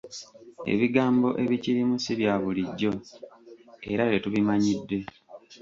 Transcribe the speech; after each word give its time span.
Ebigambo 0.73 1.27
ebikirimu 1.43 1.95
si 2.03 2.13
bya 2.19 2.33
bulijjo 2.41 2.91
era 3.91 4.03
tetubimanyidde. 4.11 4.99